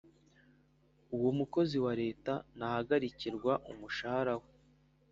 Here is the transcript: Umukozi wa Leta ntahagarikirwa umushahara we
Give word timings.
Umukozi 1.29 1.77
wa 1.85 1.93
Leta 2.01 2.33
ntahagarikirwa 2.57 3.53
umushahara 3.71 4.33
we 4.41 4.47